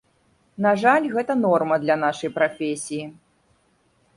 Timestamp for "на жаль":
0.65-1.03